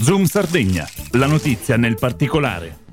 [0.00, 2.87] Zoom Sardegna, la notizia nel particolare.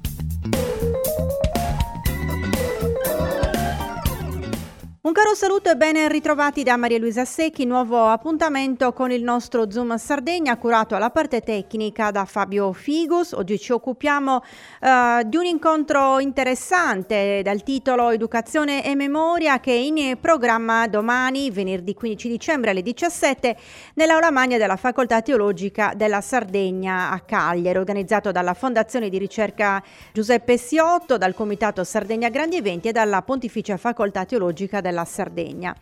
[5.15, 9.95] Caro saluto e ben ritrovati da Maria Luisa Secchi, nuovo appuntamento con il nostro Zoom
[9.95, 13.31] Sardegna curato alla parte tecnica da Fabio Figus.
[13.31, 19.77] Oggi ci occupiamo uh, di un incontro interessante dal titolo Educazione e Memoria che è
[19.77, 23.55] in programma domani, venerdì 15 dicembre alle 17
[23.93, 30.57] nell'aula magna della Facoltà Teologica della Sardegna a Cagliari, organizzato dalla Fondazione di Ricerca Giuseppe
[30.57, 35.75] Siotto, dal Comitato Sardegna Grandi Eventi e dalla Pontificia Facoltà Teologica della Sardegna.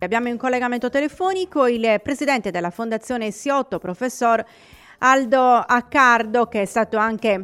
[0.00, 4.44] Abbiamo in collegamento telefonico il presidente della Fondazione Siotto, professor
[4.98, 7.40] Aldo Accardo, che è stato anche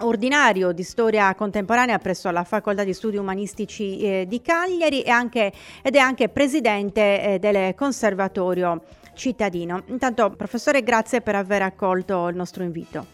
[0.00, 5.94] ordinario di storia contemporanea presso la Facoltà di Studi Umanistici eh, di Cagliari anche, ed
[5.94, 8.82] è anche presidente eh, del Conservatorio
[9.14, 9.82] cittadino.
[9.86, 13.06] Intanto, professore, grazie per aver accolto il nostro invito.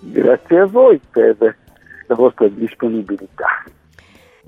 [0.00, 1.56] Grazie a voi per
[2.06, 3.64] la vostra disponibilità.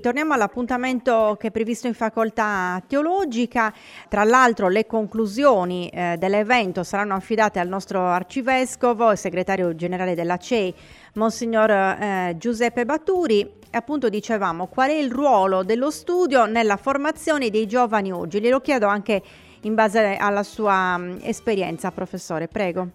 [0.01, 3.71] Torniamo all'appuntamento che è previsto in facoltà teologica.
[4.09, 10.37] Tra l'altro le conclusioni eh, dell'evento saranno affidate al nostro arcivescovo e segretario generale della
[10.37, 10.73] CEI,
[11.13, 13.59] Monsignor eh, Giuseppe Batturi.
[13.73, 18.41] Appunto dicevamo qual è il ruolo dello studio nella formazione dei giovani oggi.
[18.41, 19.21] Glielo chiedo anche
[19.61, 22.47] in base alla sua mh, esperienza, professore.
[22.47, 22.87] Prego.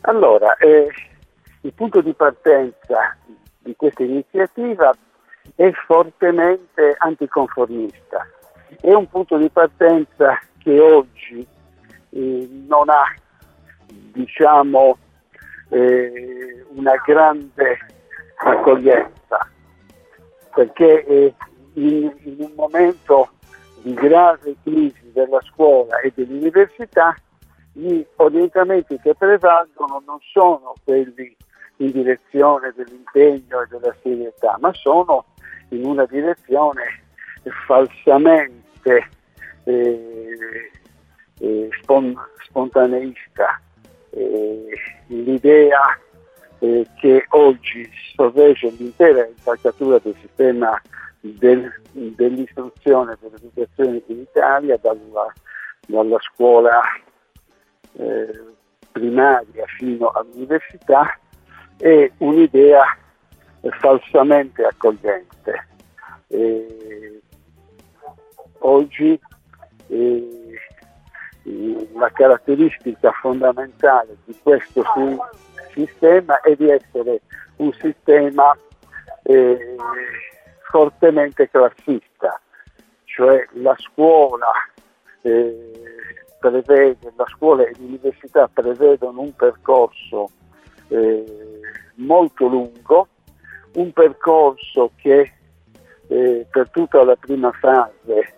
[0.00, 0.88] Allora, eh,
[1.60, 3.16] il punto di partenza
[3.58, 4.92] di questa iniziativa
[5.54, 8.26] è fortemente anticonformista.
[8.80, 11.46] È un punto di partenza che oggi
[12.10, 13.04] eh, non ha
[14.12, 14.98] diciamo,
[15.70, 17.78] eh, una grande
[18.44, 19.48] accoglienza,
[20.54, 21.34] perché eh,
[21.74, 23.30] in, in un momento
[23.82, 27.14] di grave crisi della scuola e dell'università
[27.72, 31.34] gli orientamenti che prevalgono non sono quelli
[31.76, 35.24] in direzione dell'impegno e della serietà, ma sono
[35.68, 37.02] in una direzione
[37.66, 39.08] falsamente
[39.64, 40.70] eh,
[41.38, 43.60] eh, spon- spontaneista.
[44.10, 44.66] Eh,
[45.06, 45.98] l'idea
[46.58, 50.80] eh, che oggi sorregge l'intera impalcatura del sistema
[51.20, 55.32] del, dell'istruzione e dell'educazione in Italia, dalla,
[55.86, 56.80] dalla scuola
[57.94, 58.40] eh,
[58.92, 61.18] primaria fino all'università,
[61.78, 62.96] è un'idea
[63.70, 65.68] falsamente accogliente.
[66.28, 67.20] E
[68.58, 69.18] oggi
[69.88, 70.58] eh,
[71.94, 74.84] la caratteristica fondamentale di questo
[75.72, 77.20] sistema è di essere
[77.56, 78.56] un sistema
[79.24, 79.76] eh,
[80.70, 82.40] fortemente classista,
[83.04, 84.50] cioè la scuola,
[85.22, 85.70] eh,
[86.38, 90.30] prevede, la scuola e l'università prevedono un percorso
[91.94, 93.08] molto lungo
[93.74, 95.32] un percorso che
[96.08, 98.34] eh, per tutta la prima fase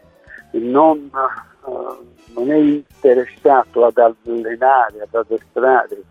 [0.52, 6.02] non, uh, non, è interessato ad allenare, ad addestrare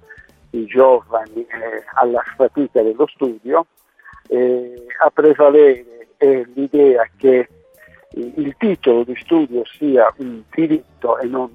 [0.51, 3.65] i giovani eh, alla fatica dello studio,
[4.27, 7.47] eh, a prevalere è l'idea che
[8.15, 11.49] il titolo di studio sia un diritto e non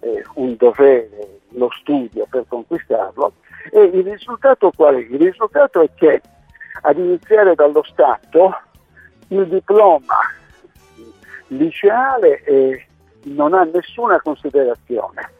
[0.00, 3.32] eh, un dovere, lo studio per conquistarlo,
[3.72, 4.98] e il risultato qual è?
[4.98, 6.20] Il risultato è che
[6.82, 8.60] ad iniziare dallo Stato,
[9.28, 10.16] il diploma
[11.48, 12.86] liceale eh,
[13.24, 15.30] non ha nessuna considerazione.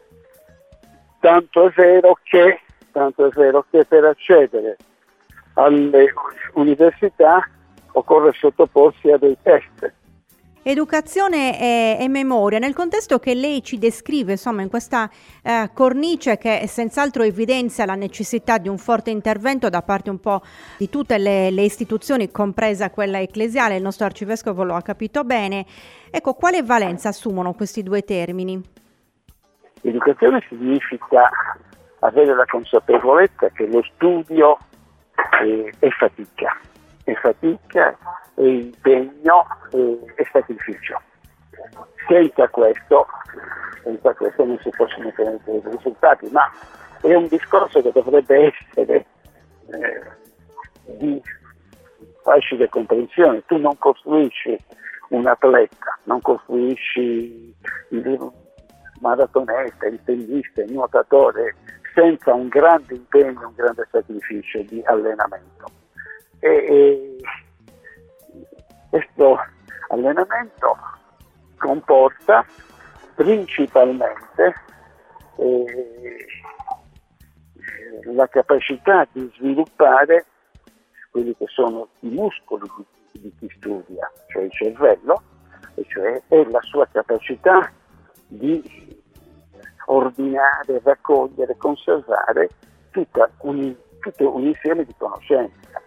[1.20, 2.60] Tanto è vero che,
[2.92, 4.76] tanto è vero che per accedere
[5.54, 6.12] alle
[6.54, 7.48] università
[7.92, 9.92] occorre sottoporsi a dei test
[10.66, 15.10] Educazione e, e, memoria, nel contesto che lei ci descrive, insomma, in questa
[15.42, 20.40] eh, cornice che senz'altro evidenzia la necessità di un forte intervento da parte un po'
[20.78, 25.66] di tutte le, le istituzioni, compresa quella ecclesiale, il nostro arcivescovo lo ha capito bene.
[26.10, 28.58] Ecco, quale valenza assumono questi due termini?
[29.82, 31.28] Educazione significa
[31.98, 34.56] avere la consapevolezza che lo studio
[35.14, 36.58] è, è fatica,
[37.04, 37.96] è fatica
[38.34, 41.00] e impegno e, e sacrificio.
[42.08, 43.06] Senza questo,
[43.82, 46.50] senza questo non si possono ottenere dei risultati, ma
[47.00, 49.06] è un discorso che dovrebbe essere
[49.66, 50.02] eh,
[50.98, 51.22] di
[52.22, 53.44] facile comprensione.
[53.46, 54.56] Tu non costruisci
[55.10, 57.54] un atleta, non costruisci
[57.90, 58.32] il
[59.00, 61.54] maratoneta, il tennista, il nuotatore
[61.94, 65.83] senza un grande impegno, un grande sacrificio di allenamento.
[66.44, 67.16] E, e
[68.90, 69.38] questo
[69.88, 70.76] allenamento
[71.56, 72.44] comporta
[73.14, 74.54] principalmente
[75.36, 76.26] eh,
[78.12, 80.26] la capacità di sviluppare
[81.10, 82.70] quelli che sono i muscoli
[83.12, 85.22] di, di chi studia, cioè il cervello,
[85.76, 87.72] e cioè è la sua capacità
[88.26, 89.02] di
[89.86, 92.50] ordinare, raccogliere, conservare
[93.38, 95.82] un, tutto un insieme di conoscenze.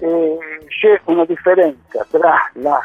[0.00, 0.38] E
[0.68, 2.80] c'è una differenza tra la,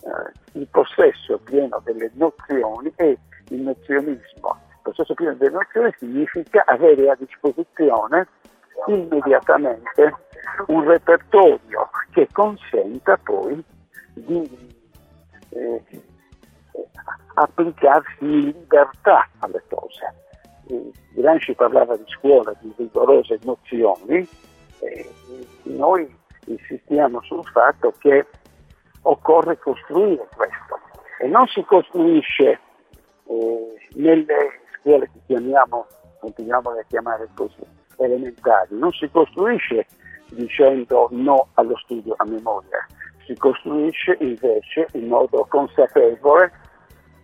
[0.00, 3.18] eh, il possesso pieno delle nozioni e
[3.48, 4.56] il nozionismo.
[4.70, 8.28] Il possesso pieno delle nozioni significa avere a disposizione
[8.86, 10.14] immediatamente
[10.68, 13.62] un repertorio che consenta poi
[14.14, 14.76] di
[15.50, 15.82] eh,
[17.34, 20.14] applicarsi in libertà alle cose.
[20.68, 24.28] Eh, Gramsci parlava di scuola, di rigorose nozioni,
[24.80, 25.10] eh,
[25.64, 26.17] noi
[26.48, 28.26] insistiamo sul fatto che
[29.02, 30.78] occorre costruire questo.
[31.20, 32.60] E non si costruisce
[33.24, 35.86] eh, nelle scuole che chiamiamo,
[36.20, 37.62] continuiamo a chiamare così,
[37.96, 39.86] elementari, non si costruisce
[40.30, 42.86] dicendo no allo studio a memoria,
[43.24, 46.52] si costruisce invece in modo consapevole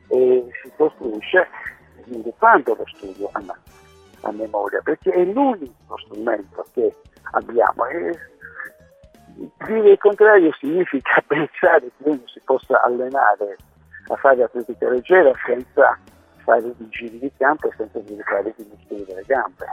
[0.08, 1.48] e si costruisce
[2.04, 3.42] sviluppando lo studio a,
[4.22, 6.94] a memoria, perché è l'unico strumento che
[7.32, 7.86] abbiamo.
[7.86, 8.18] E
[9.66, 13.56] dire il contrario significa pensare che uno si possa allenare
[14.08, 15.98] a fare atletica leggera senza
[16.44, 19.66] fare i giri di campo e senza sviluppare i muscoli delle gambe.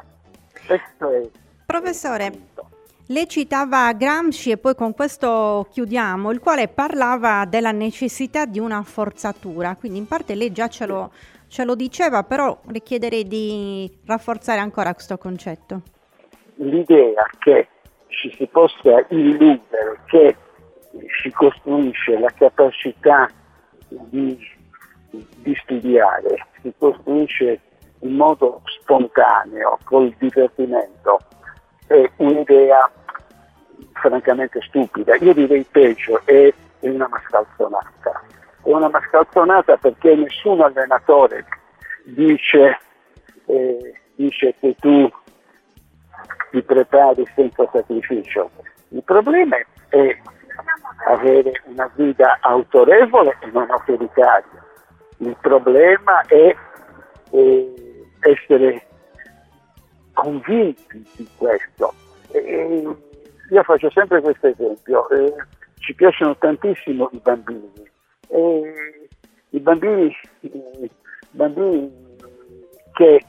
[0.66, 1.30] Questo è
[1.66, 2.32] Professore,
[3.08, 8.84] lei citava Gramsci e poi con questo chiudiamo, il quale parlava della necessità di una
[8.84, 11.12] forzatura, quindi in parte lei già ce lo,
[11.48, 15.82] ce lo diceva, però le chiederei di rafforzare ancora questo concetto.
[16.56, 17.68] L'idea che
[18.12, 20.36] ci si possa illudere che
[21.22, 23.30] si costruisce la capacità
[23.88, 24.38] di,
[25.10, 27.60] di studiare, si costruisce
[28.00, 31.20] in modo spontaneo, col divertimento,
[31.88, 32.90] è un'idea
[33.94, 35.16] francamente stupida.
[35.18, 38.24] Io direi peggio, è una mascalzonata.
[38.64, 41.46] È una mascalzonata perché nessun allenatore
[42.06, 42.80] dice,
[43.46, 45.10] eh, dice che tu
[46.52, 48.52] ti prepari senza sacrificio.
[48.90, 49.58] Il problema
[49.90, 50.18] è
[51.08, 54.66] avere una guida autorevole e non autoritaria.
[55.18, 56.56] Il problema è
[57.32, 57.76] eh,
[58.20, 58.86] essere
[60.14, 61.94] convinti di questo.
[62.32, 62.86] E
[63.50, 65.34] io faccio sempre questo esempio, eh,
[65.80, 67.90] ci piacciono tantissimo i bambini,
[68.28, 69.10] e
[69.50, 70.90] i bambini, i
[71.32, 71.92] bambini
[72.94, 73.26] che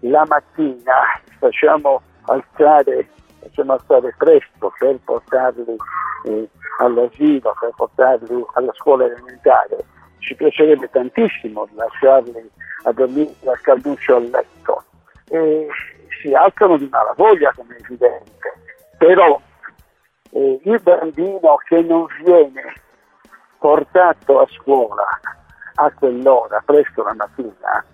[0.00, 3.08] la mattina facciamo alzare,
[3.40, 5.76] facciamo alzare presto per portarli
[6.24, 6.48] eh,
[6.78, 9.84] all'asilo, per portarli alla scuola elementare,
[10.18, 12.50] ci piacerebbe tantissimo lasciarli
[12.84, 14.84] a dormire al calduccio al letto.
[15.30, 15.68] E
[16.20, 18.52] si alzano di malavoglia come è evidente,
[18.96, 19.40] però
[20.30, 22.74] eh, il bambino che non viene
[23.58, 25.06] portato a scuola
[25.74, 27.84] a quell'ora, presto la mattina,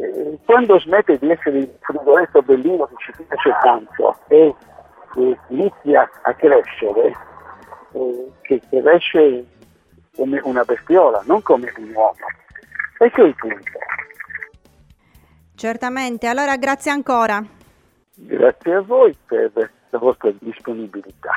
[0.00, 4.54] eh, quando smette di essere il frigoretto bellino che ci piace tanto e
[5.16, 7.12] eh, inizia a crescere,
[7.92, 9.44] eh, che cresce
[10.14, 12.14] come una bestiola, non come un uomo.
[12.98, 13.78] Ecco il punto.
[15.54, 17.44] Certamente, allora grazie ancora.
[18.14, 19.50] Grazie a voi per
[19.90, 21.32] la vostra disponibilità.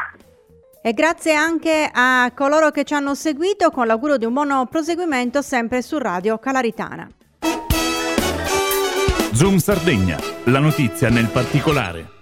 [0.84, 5.42] E grazie anche a coloro che ci hanno seguito con l'augurio di un buon proseguimento
[5.42, 7.08] sempre su Radio Calaritana.
[9.34, 12.21] Zoom Sardegna, la notizia nel particolare.